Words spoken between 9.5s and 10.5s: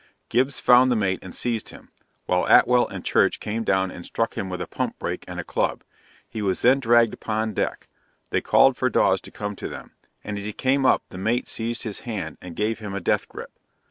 to them, and as